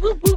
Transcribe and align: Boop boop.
Boop 0.00 0.20
boop. 0.20 0.36